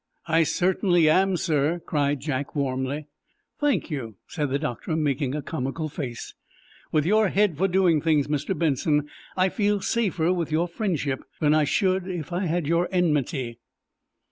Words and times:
"I 0.25 0.41
certainly 0.41 1.07
am, 1.07 1.37
sir," 1.37 1.79
cried 1.85 2.21
Jack 2.21 2.55
warmly. 2.55 3.05
"Thank 3.59 3.91
you," 3.91 4.15
said 4.25 4.49
the 4.49 4.57
doctor, 4.57 4.95
making 4.95 5.35
a 5.35 5.43
comical 5.43 5.89
face. 5.89 6.33
"With 6.91 7.05
your 7.05 7.29
head 7.29 7.55
for 7.55 7.67
doing 7.67 8.01
things, 8.01 8.25
Mr. 8.25 8.57
Benson, 8.57 9.07
I 9.37 9.49
feel 9.49 9.79
safer 9.79 10.33
with 10.33 10.51
your 10.51 10.67
friendship 10.67 11.23
than 11.39 11.53
I 11.53 11.65
should 11.65 12.07
if 12.07 12.33
I 12.33 12.47
had 12.47 12.65
your 12.65 12.89
enmity." 12.91 13.59